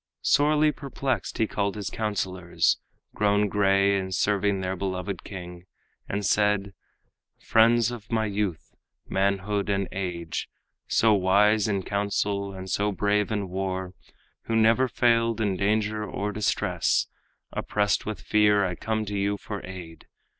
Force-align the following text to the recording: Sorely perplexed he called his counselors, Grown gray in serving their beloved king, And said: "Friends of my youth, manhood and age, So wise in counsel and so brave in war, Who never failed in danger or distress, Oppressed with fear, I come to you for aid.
Sorely 0.23 0.71
perplexed 0.71 1.37
he 1.37 1.45
called 1.45 1.75
his 1.75 1.91
counselors, 1.91 2.79
Grown 3.13 3.47
gray 3.47 3.99
in 3.99 4.11
serving 4.11 4.59
their 4.61 4.75
beloved 4.75 5.23
king, 5.23 5.65
And 6.09 6.25
said: 6.25 6.73
"Friends 7.39 7.91
of 7.91 8.09
my 8.11 8.25
youth, 8.25 8.73
manhood 9.07 9.69
and 9.69 9.87
age, 9.91 10.49
So 10.87 11.13
wise 11.13 11.67
in 11.67 11.83
counsel 11.83 12.51
and 12.51 12.67
so 12.67 12.91
brave 12.91 13.31
in 13.31 13.47
war, 13.49 13.93
Who 14.45 14.55
never 14.55 14.87
failed 14.87 15.39
in 15.39 15.55
danger 15.55 16.03
or 16.03 16.31
distress, 16.31 17.05
Oppressed 17.51 18.03
with 18.03 18.21
fear, 18.21 18.65
I 18.65 18.73
come 18.73 19.05
to 19.05 19.15
you 19.15 19.37
for 19.37 19.63
aid. 19.63 20.07